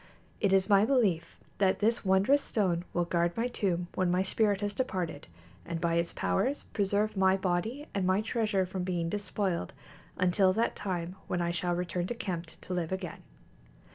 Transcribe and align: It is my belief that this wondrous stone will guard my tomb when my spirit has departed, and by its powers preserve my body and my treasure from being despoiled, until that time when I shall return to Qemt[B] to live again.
It 0.39 0.51
is 0.51 0.67
my 0.67 0.83
belief 0.83 1.37
that 1.59 1.77
this 1.77 2.03
wondrous 2.03 2.41
stone 2.41 2.85
will 2.91 3.05
guard 3.05 3.37
my 3.37 3.47
tomb 3.47 3.87
when 3.93 4.09
my 4.09 4.23
spirit 4.23 4.61
has 4.61 4.73
departed, 4.73 5.27
and 5.63 5.79
by 5.79 5.93
its 5.93 6.11
powers 6.11 6.63
preserve 6.73 7.15
my 7.15 7.37
body 7.37 7.85
and 7.93 8.07
my 8.07 8.21
treasure 8.21 8.65
from 8.65 8.81
being 8.83 9.09
despoiled, 9.09 9.73
until 10.17 10.53
that 10.53 10.75
time 10.75 11.17
when 11.27 11.39
I 11.39 11.51
shall 11.51 11.75
return 11.75 12.07
to 12.07 12.15
Qemt[B] 12.15 12.59
to 12.61 12.73
live 12.73 12.91
again. 12.91 13.21